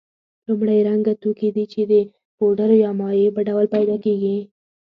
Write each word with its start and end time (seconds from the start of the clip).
لومړی 0.47 0.79
رنګه 0.87 1.13
توکي 1.21 1.49
دي 1.55 1.65
چې 1.73 1.81
د 1.91 1.93
پوډرو 2.37 2.75
یا 2.83 2.91
مایع 2.99 3.29
په 3.35 3.41
ډول 3.47 3.65
پیدا 3.75 3.95
کیږي. 4.05 4.37